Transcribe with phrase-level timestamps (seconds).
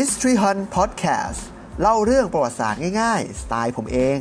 [0.00, 1.40] History Hunt Podcast
[1.80, 4.18] เล่าเรื่องประวัติศาสตร์ง่ายๆ สไตล์ผมเอง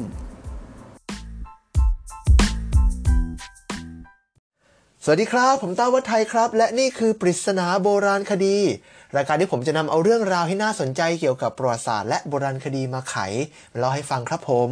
[5.04, 8.58] สวัสดีครับ ผมต้าวัฒไทยครับ และนี่คือปริศนาโบราณคดี
[9.16, 13.16] รายการที่ผมจะนำเอาเรื่องราวที่น่าสนใจเกี่ยวกับประวัติศาสตร์และโบราณคดีมาไข
[13.72, 14.70] มาเล่าให้ฟังครับผม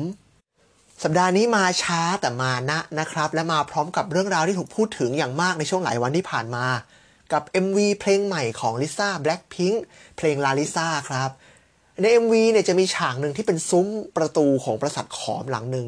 [1.03, 6.65] สัปดาห์นี้มาช้าแต่มานะนะครับ และมาพร้อมกับเรื่องราวที่ถูกพูดถึงอย่างมากในช่วงหลายวันที่ผ่านมา
[7.33, 9.77] กับ MV เพลงใหม่ของลิซ่า Blackpink
[10.17, 11.29] เพลงลาลิซ่าครับ
[12.01, 13.87] ใน MV เนี่ยจะมีฉากหนึ่งที่เป็นซุ้ม
[14.17, 15.87] ประตูของปราสาทขอมหลังหนึ่ง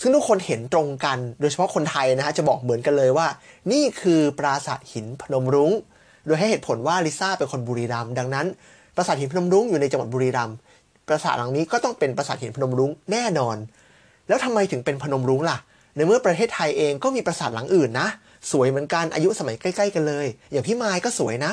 [0.00, 3.26] ซึ่งทุกคนเห็นตรงกัน โดยเฉพาะคนไทยนะฮะจะบอกเหมือนกันเลยว่า
[3.72, 5.72] นี่คือปราสาทหินพนมรุง้ง
[6.26, 8.46] โดยให้เหตุผลว่าลิซ่าเป็นคนบุรีรัมย์ดังนั้น
[8.96, 10.56] ปราสาทหินพนมรุ้งอยู่ในจังหวัดบุรีรัมย์
[11.08, 13.56] ปราสาทหลังนี้ก็ต้องเป็นปราสาทหินพนมรุ้งแน่นอน
[14.28, 15.58] แล้วทำไมถึงเป็นพนมรุ้งล่ะ
[15.96, 18.08] ในเมื่อประเทศไทยเองก็มีปราสาทหลังอื่นนะ
[18.50, 21.52] สวยเหมือนกันอายุสมัยใกล้ๆกันเลย อย่างพี่ไม้ก็สวยนะ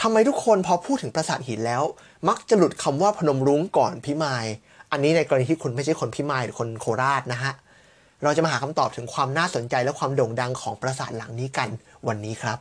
[0.00, 1.82] ทำไมทุกคนพอพูดถึงปราสาทหินแล้ว
[2.28, 4.36] มักจะหลุดคำว่าพนมรุ้งก่อนพี่ไม้
[4.92, 7.52] อันนี้ในกรณีที่คุณไม่ใช่คนพี่ไม้หรือคนโคราชนะฮะ
[8.22, 11.68] เราจะมาหาคำตอบถึงความน่าสนใจและความโด่งดังของปราสาทหลังนี้กัน
[12.08, 12.58] วันนี้ครับ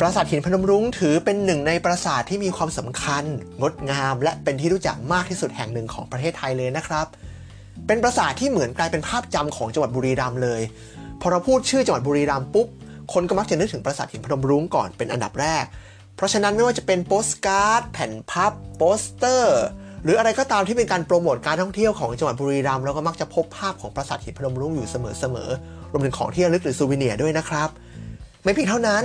[0.00, 3.24] ปราสาทหินพนมรุ้งถือเป็นหนึ่งในปราสาทที่มีความสำคัญ
[3.60, 7.06] งดงาม และเป็นที่รู้จักมากที่สุดแห่งหนึ่งของประเทศไทยเลยนะครับ
[7.86, 10.60] เป็นปราสาทที่เหมือนกลายเป็นภาพจำของจังหวัดบุรีรัมย์เลย
[11.20, 12.68] พอเราพูดชื่อจังหวัดบุรีรัมย์ปุ๊บ
[13.12, 15.64] คนก็มักจะนึกถึงปราสาทหินพนมรุ้งก่อนเป็นอันดับแรก
[16.16, 19.60] เพราะฉะนั้นไม่ว่าจะเป็นโปสการ์ด แผ่นพับ โปสเตอร์
[20.04, 27.68] หรืออะไรก็ตามที่เป็นการโปรโมทการท่องเที่ยวของจังหวัดบุรีรัมย์เราก็มักจะพบภาพของปราสาทหินพนมรุ้งอยู่เสมอๆ รวมถึงของที่ระลึกหรือซูวิเนียร์ด้วยนะครับ
[28.42, 29.02] ไม่เพียงเท่านั้น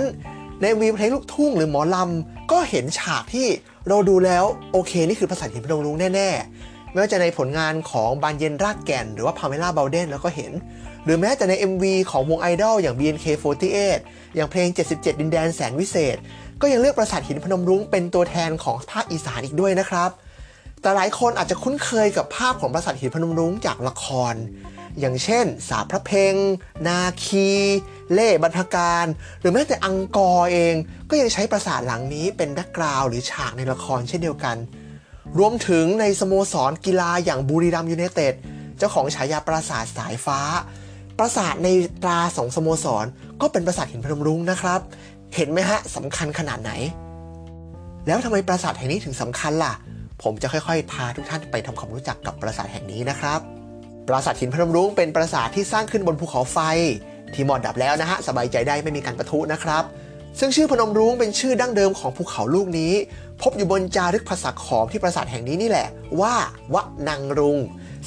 [0.60, 3.46] ในวีเพลงลูกทุ่งหรือหมอลำก็เห็นฉากที่
[3.88, 10.52] เราดูแล้วโอเคนี่คือปราสาทหินพนมรุ้งแน่ๆ ไม่ว่าจะในผลงานของบานเย็นรากแก่น หรือว่าพาเมล่าเบลเดนแล้วก็เห็น
[11.04, 13.98] หรือแม้แต่ใน MV ของวงไอดอลอย่าง BNK48
[14.34, 16.16] อย่างเพลง 77 ดินแดนแสนวิเศษ
[16.60, 20.10] ก็ยังเลือกปราสาทหินพนมรุ้งเป็นตัวแทนของภาคอีสานอีกด้วยนะครับ
[20.80, 24.34] แต่หลายคนอาจจะคุ้นเคยกับภาพของปราสาทหินพนมรุ้งจากละคร
[25.00, 26.34] อย่างเช่น สาพระเพง
[26.86, 27.48] นาคี
[28.12, 29.06] เล่ห์บรรพกาล
[29.40, 30.74] หรือแม้แต่อังกอร์เอง
[31.10, 34.56] ก็ยังใช้ปราสาทหลังนี้เป็น background หรือฉากในละครเช่นเดียวกัน
[35.38, 38.34] รวมถึงในสโมสรกีฬาอย่างบุรีรัมย์ยูไนเต็ด
[38.78, 40.40] เจ้าของฉายาปราสาทสายฟ้า
[41.18, 41.68] ปราสาทใน
[42.02, 43.06] ตราของสโมสร
[43.40, 44.80] ก็เป็นปราสาทหินพนมรุ้งนะครับ
[45.34, 46.72] เห็นไหมฮะสำคัญขนาดไหน
[48.06, 49.74] แล้วทำไมปราสาทแห่งนี้ถึงสำคัญล่ะ
[50.22, 53.40] ผมจะค่อยๆ พาทุกท่านไปทำความรู้จักกับปราสาทแห่งนี้นะครับ
[54.08, 56.58] ปราสาทหินพนมรุ้งเป็นปราสาทที่สร้างขึ้นบนภูเขาไฟ
[57.34, 59.84] ที่หมอดดับแล้วนะฮะสบายใจได้ไม่มีการประทุนะครับ
[60.38, 62.92] ซึ่งชื่อพนมรุ้งเป็นชื่อดั้งเดิมของภูเขาลูกนี้
[63.42, 65.88] พบอยู่บนจารึกภาษาขอมที่ปราสาทแห่งนี้นี่แหละ
[66.20, 66.34] ว่า
[66.74, 67.58] วะนังรุง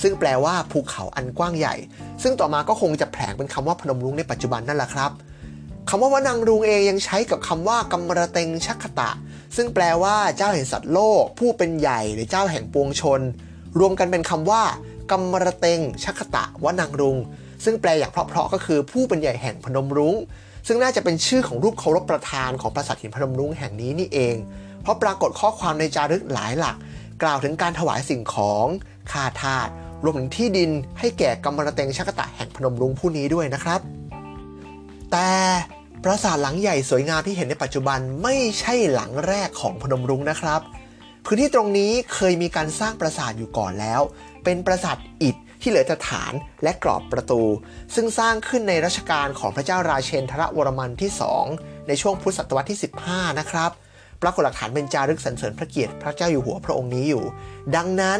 [0.02, 1.76] ซึ่งแปลว่าภูเขาอันกว้างใหญ่
[2.24, 5.12] ซึ่งต่อมาก็คงจะแผลงเป็นคำว่าพนมรุ้งในปัจจุบันนั่นแหละครับ
[5.90, 9.10] คำว่าวะนังรุงเองยังใช้กับคำว่ากำมระเตงชักขตะ
[9.56, 13.22] ซึ่งแปลว่าเจ้าแห่งสัตว์โลก ผู้เป็นใหญ่หรือเจ้าแห่งปวงชน
[13.80, 14.64] รวมกันเป็นคำว่า
[15.12, 17.18] กำมระเตงชักขตะวะนังรุง
[17.64, 20.16] ซึ่งแปลอย่างเพราะๆก็คือผู้เป็นใหญ่แห่งพนมรุ้ง
[20.68, 24.36] ซึ่งน่าจะเป็นชื่อของรูปเคารพประธานของปราสาทหินพนมรุ้งแห่งนี้นี่เอง
[24.82, 26.76] เพราะปรากฏข้อความในจารึกหลายหลัก
[27.24, 28.66] กล่าวถึงการถวายสิ่งของ
[29.12, 29.68] ค่าทาส
[30.04, 30.70] รวมถึงที่ดิน
[31.00, 33.80] ให้แก่กำมรเตงชักตะแห่งพนมรุ้งผู้นี้ด้วยนะครับ
[35.12, 35.30] แต่
[36.04, 40.62] ปราสาทหลังใหญ่สวยงามที่เห็นในปัจจุบันไม่ใช่หลังแรกของพนมรุ้งนะครับ
[41.26, 44.02] พื้นที่ตรงนี้เคยมีการสร้างปราสาทอยู่ก่อนแล้ว
[44.44, 47.42] เป็นปราสาทอิฐ ที่เหลือแต่ฐานและกรอบประตู
[47.96, 51.12] ซึ่งสร้างขึ้นในรัชกาลของพระเจ้าราเชนทรวรมันที่
[51.50, 53.72] 2 ในช่วงพุทธศตวรรษที่ 15 นะครับ
[54.22, 57.24] ปรากฏหลักฐานเป็นจารึกสรรเสริญพระเกียรติพระเจ้าอยู่หัวพระองค์นี้อยู่
[57.76, 58.20] ดังนั้น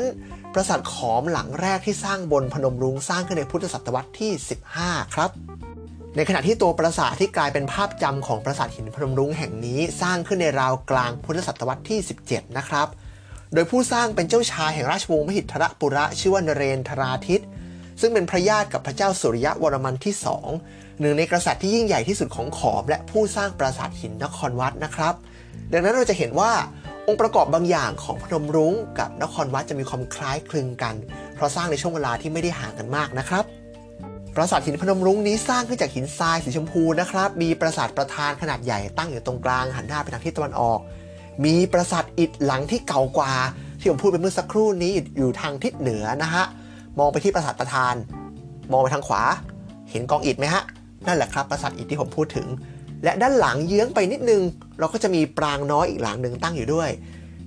[0.54, 4.32] ปราสาทขอมหลังแรกที่สร้างบนพนมรุ้งสร้างขึ้นในพุทธศตวรรษที่
[4.74, 5.32] 15 ครับ
[6.16, 12.88] ในขณะที่ตัวปราสาทที่กลายเป็นภาพจำของปราสาทหินพนมรุ้งแห่งนี้ สร้างขึ้นในราวกลางพุทธศตวรรษที่ 17 นะครับ
[13.54, 17.44] โดยผู้สร้างเป็นเจ้าชายแห่งราชวงศ์มหิทรปุระชื่อว่านเรนทราทิต
[18.02, 20.48] ซึ่งเป็นพระญาติกับพระเจ้าสุริยะวรมันที่สอง
[21.00, 25.14] หนึ่งในกษัตริย์ที่ยิ่งใหญ่ที่สุดของขอม และผู้สร้างปราสาทหินนครวัดนะครับ
[25.72, 26.52] ดังนั้นเราจะเห็นว่า
[27.08, 30.96] องค์ประกอบบางอย่างของพนมรุ้งกับนครวัดจะมีความคล้ายคลึงกัน
[31.36, 33.44] เพราะสร้างในช่วงเวลาที่ไม่ได้ห่างกันมากนะครับ
[34.36, 40.80] ปราสาทหินพนมรุ้งนี้สร้างขึ้นจากหินทรายสีชมพูนะครับ มีปราสาทประธานขนาดใหญ่ตั้งอยู่ตรงกลางหันหน้าไปทางทิศตะวันออก
[41.46, 43.34] มีปราสาทอิฐหลังที่เก่ากว่า
[43.80, 46.44] ที่ผมพูดไปเมื่อสักครู่นี้อยู่ทางทิศเหนือนะฮะ
[47.00, 47.94] มองไปที่ปราสาทประธาน
[48.72, 49.24] มองไปทางขวา
[49.90, 50.64] เห็นกองอิฐไหมฮะ
[51.08, 52.48] นั่นแหละครับปราสาทอิฐที่ผมพูดถึง
[53.04, 54.42] และด้านหลังเยื้องไปนิดนึง
[54.80, 56.90] เราก็จะมีปรางน้อยอีกหลังหนึ่งตั้งอยู่ด้วย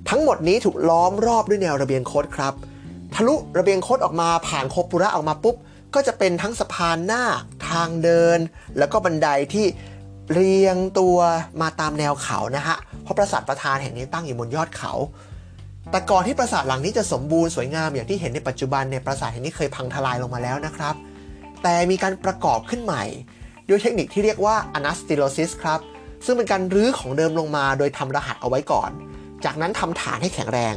[0.09, 2.55] ทั้งหมดนี้ถูกล้อมรอบด้วยแนวระเบียงโคดครับ
[3.15, 5.56] ทะลุระเบียงโคดออกมาผ่านโคปุระออกมาปุ๊บ
[5.94, 7.25] ก็จะเป็นทั้งสะพานหน้า
[7.69, 8.39] ทางเดิน
[8.79, 9.67] แล้วก็บันไดที่
[10.32, 11.17] เรียงตัว
[11.61, 14.93] มาตามแนวเขานะฮะ เพราะปราสาทประธานแห่งนี้ตั้งอยู่บนยอดเขา
[15.91, 20.94] แต่ก่อนที่ปราสาทหลังนี้จะสมบูรณ์สวยงามอย่างที่เห็นในปัจจุบันเนี่ยปราสาทแห่งนี้เคยพังทลายลงมาแล้วนะครับ
[21.62, 23.05] แต่มีการประกอบขึ้นใหม่
[23.69, 25.81] ด้วยเทคนิคที่เรียกว่า anastylosis ครับ
[26.25, 28.91] ซึ่งเป็นการรื้อของเดิมลงมา โดยทำรหัสเอาไว้ก่อน
[29.44, 30.75] จากนั้นทำฐานให้แข็งแรง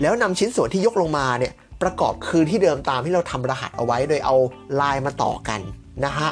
[0.00, 4.36] แล้วนำชิ้นส่วนที่ยกลงมาเนี่ยประกอบคืนที่เดิมตามที่เราทำรหัสเอาไว้ โดยเอา
[4.80, 5.60] ลายมาต่อกัน
[6.04, 6.30] นะฮะ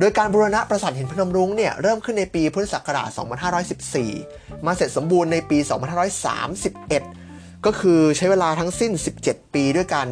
[0.00, 3.08] โดยการบูรณะปราสาทหินพนมรุ้งเนี่ยเริ่มขึ้นในปีพุทธศักราช
[3.88, 5.58] 2514 มาเสร็จสมบูรณ์ในปี
[6.82, 8.92] 2531 ก็คือใช้เวลาทั้งสิ้น
[9.22, 10.06] 17 ปีด้วยกัน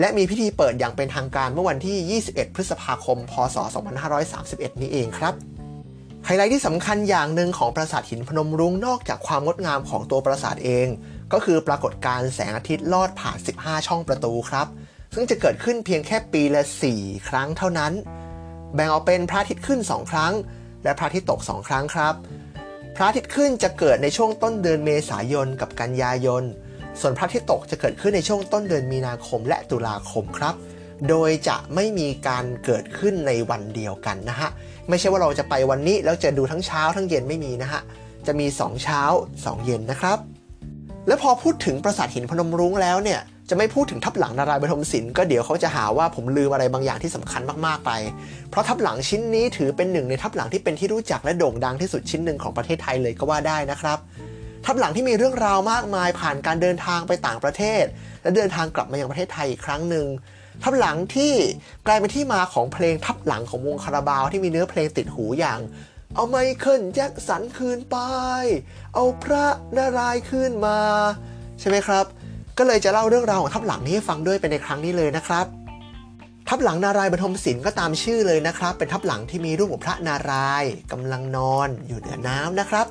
[0.00, 3.56] และมีพิธีเปิดอย่างเป็นทางการเมื่อวันที่ 21 พฤษภาคม พศ
[4.18, 5.34] 2531 นี้เองครับ
[6.24, 10.86] ไฮไลท์ที่สำคัญอย่างหนึ่งของปราสาทหินพนมรุ้งนอกจากความงดงามของตัวปราสาทเอง
[11.32, 14.66] ก็คือปรากฏการ์แสงอาทิตย์ลอดผ่าน 15 ช่องประตูครับ
[15.14, 16.62] ซึ่งจะเกิดขึ้นเพียงแค่ปีละ
[16.94, 17.92] 4 ครั้งเท่านั้น
[18.74, 20.32] แบ่งออกเป็นพระอาทิตย์ขึ้น 2 ครั้ง
[20.84, 22.14] และพระอาทิตย์ตก 2 ครั้งครับ
[22.96, 26.42] พระอาทิตย์ขึ้นจะเกิดในช่วงต้นเดือนเมษายนกับกันยายน
[27.00, 30.54] ส่วนพระอาทิตย์ตกจะเกิดขึ้นในช่วงต้นเดือนมีนาคมและตุลาคมครับ
[31.08, 34.48] โดยจะไม่มีการเกิดขึ้นในวันเดียวกันนะฮะ
[34.88, 37.80] ไม่ใช่ว่าเราจะไปวันนี้แล้วจะดูทั้งเช้าทั้งเย็นไม่มีนะฮะ
[38.26, 39.02] จะมี 2 เช้า
[39.34, 40.18] 2 เย็นนะครับ
[41.06, 43.20] และพอพูดถึงปราสาทหินพนมรุ้งแล้วเนี่ย
[43.50, 47.90] จะไม่พูดถึงทับหลังนารายณ์บรมศิลป์ก็เดี๋ยวเขาจะหาว่าผมลืมอะไรบางอย่างที่สำคัญมากๆไป
[48.50, 53.98] เพราะทับหลังชิ้นนี้ถือเป็นหนึ่งในทับหลังที่เป็นที่รู้จักและโด่งดังที่สุดชิ้นหนึ่งของประเทศไทยเลยก็ว่าได้นะครับ
[54.64, 57.84] ทับหลังที่มีเรื่องราวมากมายผ่านการเดินทางไปต่างประเทศ
[58.22, 60.06] และเดินทางกลับมายังประเทศไทยอีกครั้งหนึ่ง
[60.62, 61.32] ทับหลังที่
[61.86, 65.60] กลายเป็นที่มาของเพลงทับหลังของวงคาราบาวที่มีเนื้อเพลงติดหูอย่าง
[66.14, 67.96] เอาไมเคิลแจ็คสันคืนไป
[68.94, 69.46] เอาพระ
[69.76, 70.78] นารายณ์คืนมา
[71.60, 72.04] ใช่ไหมครับ
[72.58, 75.46] ก็เลยจะเล่าเรื่องราวของทับหลังนี้ให้ฟังด้วยเป็นในครั้งนี้เลยนะครับ
[76.48, 82.86] ทับหลังนารายณ์บรรทมศิลป์ก็ตามชื่อเลยนะครับ เป็นทับหลังที่มีรูปของพระนารายณ์กำลังนอนอยู่เหนือน้ำนะครับ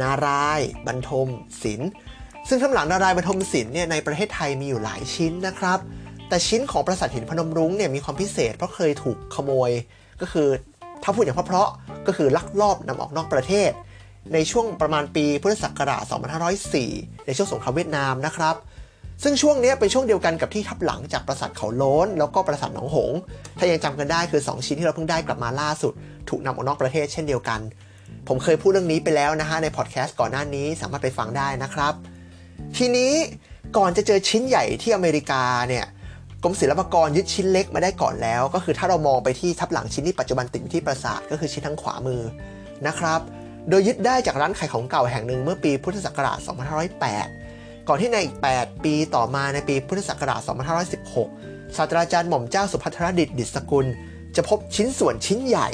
[0.00, 1.28] นารายณ์บรรทม
[1.62, 1.90] ศิลป์
[2.48, 5.78] ซึ่งทับหลังนารายณ์บรรทมศิลป์เนี่ยในประเทศไทยมีอยู่หลายชิ้นนะครับ
[6.28, 9.70] แต่ชิ้นของปราสาทหินพนมรุ้งเนี่ยมีความพิเศษเพราะเคยถูกขโมย
[10.20, 10.48] ก็คือ
[11.02, 13.70] ถ้าพูดอย่างเพราะๆ ก็คือลักลอบนำออกนอกประเทศ
[14.34, 16.02] ในช่วงประมาณปีพุทธศักราช
[16.64, 18.56] 2504 ในช่วงสงครามเวียดนามนะครับ
[19.22, 23.18] ซึ่งช่วงนี้เป็นช่วงเดียวกันกับที่ทับหลังจากปราสาทเขาโล้น แล้วก็ปราสาทหนองหงส์
[23.58, 25.92] ถ้ายังจำกันได้คือ 2 ชิ้นที่เราเพิ่งได้กลับมาล่าสุด
[26.28, 27.60] ถูกนำออกนอกประเทศเช่นเดียวกัน
[28.28, 31.92] ผมเคยพูดเรื่องนี้ไปแล้วนะฮะในพอดแคสต์ก่อนหน้านี้สามารถไปฟังได้นะครับ
[32.76, 33.12] ทีนี้
[33.76, 35.86] ก่อนจะเจอชิ้นใหญ่ที่อเมริกาเนี่ย
[36.42, 42.22] กรมศิลปากรยึดชิ้นเล็กมาได้ก่อนแล้ว ก็คือถ้าเรามองไปที่ทับหลังชิ้นที่ปัจจุบันติดอยู่ที่ปราสาทก็คือชิ้นทางขวามือ
[42.86, 43.20] นะครับ
[43.68, 46.38] โดยยึดได้จากร้านขายของเก่าแห่งหนึ่งเมื่อปีพุทธศักราช
[47.12, 50.40] 2508 ก่อนที่ในอีก 8 ปีต่อมาในปีพุทธศักราช
[51.08, 53.86] 2516 ศาสตราจารย์หม่อมเจ้าสุภัทรดิษฐ์ดิษกุล
[54.36, 55.68] จะพบชิ้นส่วนชิ้นใหญ่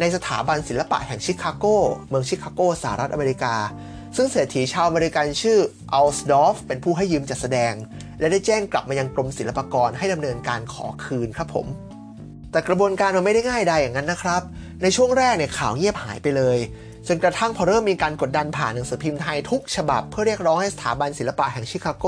[0.00, 1.64] ในสถาบันศิลปะแห่งชิคาโก
[2.08, 3.54] เมืองชิคาโกสหรัฐอเมริกา
[4.16, 5.58] ซึ่งเศรษฐีชาวอเมริกันชื่อ
[5.92, 7.72] อัลสดอฟเป็นผู้ให้ยืมจัดแสดง
[8.22, 11.66] และได้แจ้งกลับมายังกรมศิลปากรให้ดำเนินการขอคืนครับผม
[12.50, 14.42] แต่กระบวนการมันไม่ได้ง่ายใดอย่างนั้นนะครับ
[14.82, 16.58] ในช่วงแรกเนี่ยข่าวเงียบหายไปเลย
[17.08, 22.06] จนกระทั่งพอเริ่มมีการกดดันผ่านหนังสือพิมพ์ไทยทุกฉบับเพื่อเรียกร้องให้สถาบันศิลปะแห่งชิคาโก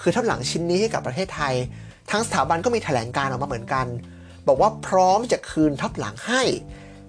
[0.00, 1.54] คือทับหลังชิ้นนี้ให้กับประเทศไทย
[2.10, 3.86] ทั้งสถาบันก็มีแถลงการออกมาเหมือนกัน
[4.46, 6.42] บอกว่าพร้อมจะคืนทับหลังให้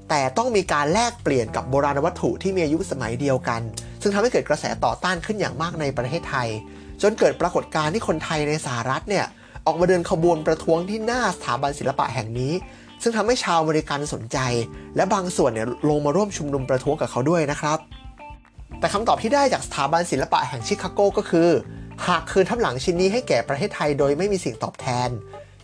[0.10, 3.62] แต่ต้องมีการแลกเปลี่ยนกับโบราณวัตถุที่มีอายุสมัยเดียวกัน
[4.01, 6.50] ซึ่งทำให้เกิดกระแสต่อต้านขึ้นอย่างมากในประเทศไทย
[7.01, 9.25] จนเกิดปรากฏการณ์ที่คนไทยในสหรัฐเนี่ย
[9.65, 12.53] ออกมาเดินขบวนประท้วงที่หน้าสถาบันศิลปะแห่งนี้
[13.01, 14.38] ซึ่งทำให้ชาวอเมริกันสนใจ
[14.96, 17.77] และบางส่วนเนี่ยลงมาร่วมชุมนุมประท้วงกับเขาด้วยนะครับ
[18.79, 21.50] แต่คำตอบที่ได้จากสถาบันศิลปะแห่งชิคาโกก็คือ
[22.08, 25.10] หากคืนทับหลังชิ้นนี้ให้แก่ประเทศไทยโดยไม่มีสิ่งตอบแทน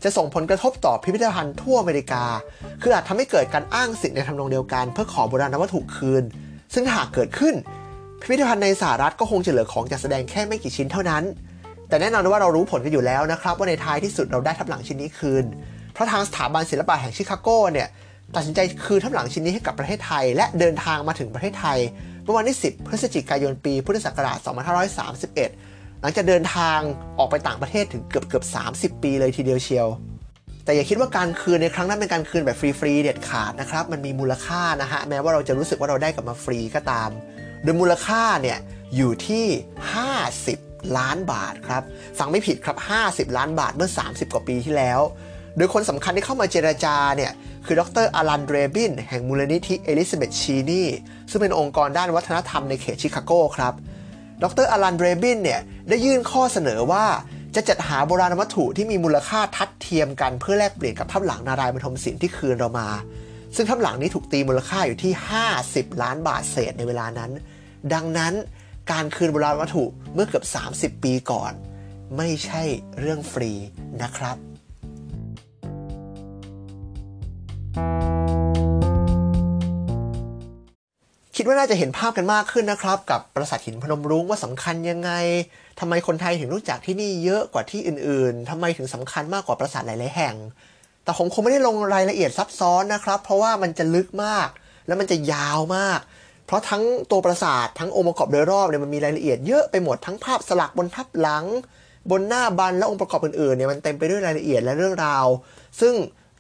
[0.03, 2.23] จะส่งผลกระทบต่อพิพิธภัณฑ์ทั่วอเมริกา
[2.81, 6.23] คืออาจทำให้เกิดการอ้างสิทธิ์ในทำนองเดียวกัน เพื่อขอโบราณวัตถุคืน
[6.73, 7.55] ซึ่งหากเกิดขึ้น
[8.25, 11.23] พิพิธภัณฑ์ในสหรัฐก็คงจะเหลือของจัดแสดงแค่ไม่กี่ชิ้นเท่านั้น
[11.89, 15.45] แต่แน่นอนว่าเรารู้ผลกันอยู่แล้วนะครับ ว่าในท้ายที่สุดเราได้ทับหลังชิ้นนี้คืน
[15.93, 17.87] เพราะทางสถาบันศิลปะแห่งชิคาโกเนี่ย
[18.35, 21.79] ตัดสินใจคืนทับหลังชิ้นนี้ให้กับประเทศไทย และเดินทางมาถึงประเทศไทย
[22.23, 24.37] เมื่อวันที่ 10 พฤศจิกายนปี พุทธศักราช
[25.19, 26.79] 2531 หลังจากเดินทาง
[27.19, 28.43] ออกไปต่างประเทศถึงเกือบเกือบ
[28.95, 29.87] 30 ปีเลยทีเดียวเชียว
[30.65, 37.09] แต่อย่าคิดว่าการคืนในครั้งนั้นเป็นการคืนแบบฟรีๆเด็ดขาดนะครับ มันมีมูลค่านะฮะ แม้ว่าเราจะรู้สึกว่าเราได้กลับมาฟรีก็ตาม
[37.65, 38.57] โดยมูลค่าเนี่ย
[38.95, 39.45] อยู่ที่
[40.15, 41.83] 50 ล้านบาทครับ
[42.19, 44.99] ฟังไม่ผิดครับ 50 ล้านบาทเมื่อ 30 กว่าปีที่แล้ว
[45.57, 47.31] โดยคนสำคัญที่เข้ามาเจรจาเนี่ย
[47.65, 48.07] คือดร.
[48.15, 50.83] อลันเดรบิน แห่งมูลนิธิเอลิซาเบธ เชนีย์
[51.29, 53.73] ซึ่งเป็นองค์กรด้านวัฒนธรรมในเขตชิคาโกครับ
[54.43, 54.67] ดร.
[54.71, 57.05] อลันเดรบินเนี่ยได้ยื่นข้อเสนอว่า
[57.55, 62.87] จะจัดหาโบราณวัตถุที่มีมูลค่าทัดเทียมกันเพื่อแลกเปลี่ยนกับทับหลังนารายณ์บรรทมสินธุ์ที่คืนเรามา
[63.55, 65.11] ซึ่งทับหลังนี้ถูกตีมูลค่าอยู่ที่
[65.57, 67.31] 50 ล้านบาทเศษในเวลานั้น
[67.93, 68.33] ดังนั้น
[68.91, 71.53] การคืนโบราณวัตถุเมื่อเกือบ 30 ปีก่อน
[72.17, 72.63] ไม่ใช่
[72.99, 73.51] เรื่องฟรี
[74.01, 74.37] นะครับ
[81.35, 85.11] คิดว่าน่าจะเห็นภาพกันมากขึ้นนะครับ กับปราสาทหินพนมรุ้งว่าสำคัญยังไง
[85.79, 90.35] ทำไมคนไทยถึงรู้จักที่นี่เยอะกว่าที่อื่นๆทำไมถึงสำคัญมากกว่าปราสาทหลายๆแห่ง
[91.03, 94.49] แต่ผมคงไม่ได้ลงรายละเอียดซับซ้อนนะครับ เพราะว่ามันจะลึกมาก
[94.87, 95.99] แล้วมันจะยาวมาก
[96.45, 101.45] เพราะทั้งตัวปราสาททั้งองค์ประกอบโดยรอบเนี่ยมันมีรายละเอียดเยอะไปหมดทั้งภาพสลักบนทับหลัง
[102.11, 105.25] บนหน้าบันและองค์ประกอบอื่นๆเนี่ยมันเต็มไปด้วยรายละเอียดและเรื่องราว
[105.79, 105.93] ซึ่ง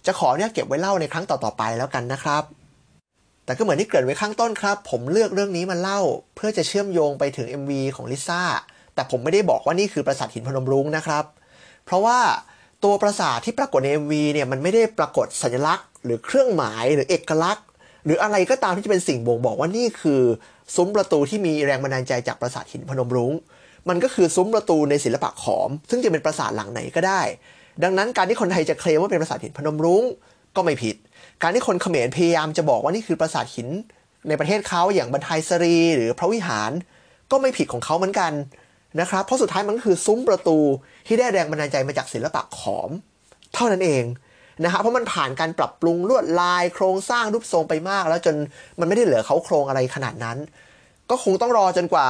[0.05, 2.43] จะขอเนี่ยเก็บไว้เล่าในครั้งต่อๆไปแล้วกันนะครับ
[3.45, 5.99] แต่ก็เหมือนที่เกริ่นไว้ข้างต้นครับ ผมเลือกเรื่องนี้มาเล่า
[6.35, 8.41] เพื่อจะเชื่อมโยงไปถึง MV ของลิซ่า
[8.95, 11.23] แต่ผมไม่ได้บอกว่านี่คือปราสาทหินพนมรุ้งนะครับ
[11.85, 12.19] เพราะว่า
[12.83, 17.65] ตัวปราสาทที่ปรากฏใน MV เนี่ยมันไม่ได้ปรากฏสัญลักษณ์ หรือเครื่องหมายหรือเอกลักษณ์
[18.05, 20.21] หรืออะไรก็ตามที่จะเป็นสิ่งบ่งบอกว่านี่คือ
[20.75, 23.33] ซุ้มประตูที่มีแรงบันดาลใจจากปราสาทหินพนมรุ้ง
[23.89, 27.21] มันก็คือซุ้มประตูในศิลปะขอม ซึ่งจะเป็นปราสาทหลังไหนก็ได้
[27.83, 30.03] ดังนั้นการที่คนไทยจะเคลมว่าเป็นปราสาทหินพนมรุ้ง
[30.55, 30.95] ก็ไม่ผิด
[31.41, 33.67] การที่คนเขมรพยายามจะบอกว่านี่คือปราสาทหิน
[34.27, 36.71] ในประเทศเขาอย่างบันไทยสรีหรือพระวิหาร
[37.31, 38.31] ก็ไม่ผิดของเขาเหมือนกัน
[38.99, 40.57] นะครับ เพราะสุดท้ายมันก็คือซุ้มประตู
[41.07, 42.89] ที่ได้แรงบันดาลใจมาจากศิลปะขอม
[43.53, 44.03] เท่านั้นเอง
[44.63, 48.35] นะฮะเพราะมันผ่านการปรับปรุงลวดลายโครงสร้างรูปทรงไปมาก แล้วจน
[48.79, 50.37] มันไม่ได้เหลือเขาโครงอะไรขนาดนั้น
[51.09, 52.07] ก็คงต้องรอจนกว่า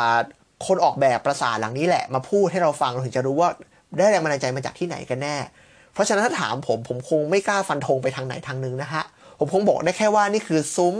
[0.68, 3.50] คนออกแบบปราสาทหลังนี้แหละ มาพูดให้เราฟังเราถึงจะรู้ว่า
[3.98, 5.36] ได้แรงบันดาลใจมาจากที่ไหนกันแน่
[5.94, 9.04] เพราะฉะนั้นถ้าถามผมผมคงไม่กล้าฟันธงไปทางไหนทางนึงนะฮะ
[9.40, 10.96] ผมคงบอกได้แค่ว่านี่คือซุ้ม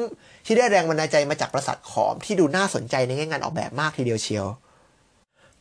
[0.46, 4.48] ที่ได้แรงบันดาลใจมาจากปราสาทขอมที่ดูน่าสนใจในแง่งานออกแบบมากทีเดียวเชียว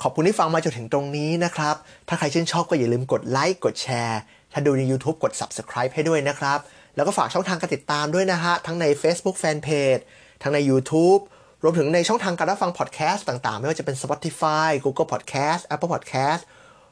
[0.03, 1.77] ขอบคุณที่ฟังมาจนถึงตรงนี้นะครับ
[2.09, 4.21] ถ้าใครชื่นชอบก็อย่าลืมกดไลค์ กดแชร์
[4.55, 6.59] ถ้าดูใน YouTube กด Subscribe ให้ด้วยนะครับ
[6.97, 10.03] แล้วก็ฝากช่องทางการติดตามด้วยนะฮะ ทั้งใน Facebook Fanpage
[10.43, 11.21] ทั้งใน YouTube
[11.63, 16.43] รวมถึงในช่องทางการรับฟังพอดแคสต์ต่างๆ ไม่ว่าจะเป็น Spotify Google Podcast Apple Podcast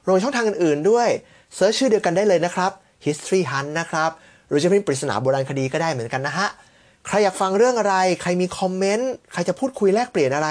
[0.07, 1.09] รวมช่องทางอื่นๆด้วย
[1.55, 2.71] เซิร์ชชื่อเดียวกันได้เลยนะครับ
[3.07, 4.11] History Hunt นะครับ
[4.49, 6.49] หรือจะเป็นปริศนาโบราณคดีก็ได้เหมือนกันนะฮะ
[7.07, 10.49] ใครอยากฟังเรื่องอะไร ใครมีคอมเมนต์ ใครจะพูดคุยแลกเปลี่ยนอะไร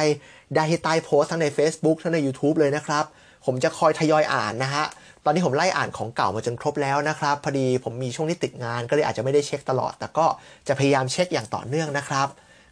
[0.55, 3.05] ได้ที่ใต้โพสต์ทั้งใน Facebook ทั้งใน YouTube เลยนะครับ
[3.45, 4.85] ผมจะคอยทยอยอ่านนะฮะ
[5.25, 10.25] ตอนนี้ผมไล่อ่านของเก่ามาจนครบแล้วนะครับ พอดีผมมีช่วงที่ติดงานก็เลยอาจจะไม่ได้เช็คตลอด แต่ก็
[10.67, 12.27] จะพยายามเช็คอย่างต่อเนื่องนะครับ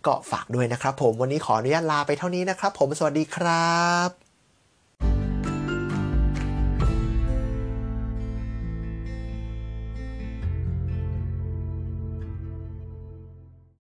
[0.06, 3.78] ก็ฝากด้วยนะครับ ผมวันนี้ขออนุญาตลาไปเท่านี้นะครับ ผมสวัสดีครั
[4.08, 4.29] บ